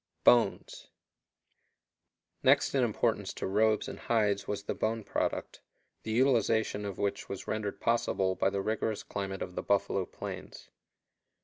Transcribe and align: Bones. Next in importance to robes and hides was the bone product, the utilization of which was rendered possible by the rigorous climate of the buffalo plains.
Bones. 0.23 0.87
Next 2.41 2.73
in 2.73 2.83
importance 2.83 3.35
to 3.35 3.45
robes 3.45 3.87
and 3.87 3.99
hides 3.99 4.47
was 4.47 4.63
the 4.63 4.73
bone 4.73 5.03
product, 5.03 5.61
the 6.01 6.09
utilization 6.11 6.85
of 6.85 6.97
which 6.97 7.29
was 7.29 7.47
rendered 7.47 7.79
possible 7.79 8.33
by 8.33 8.49
the 8.49 8.61
rigorous 8.63 9.03
climate 9.03 9.43
of 9.43 9.53
the 9.53 9.61
buffalo 9.61 10.07
plains. 10.07 10.71